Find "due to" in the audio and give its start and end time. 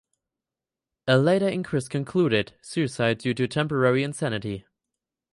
3.19-3.47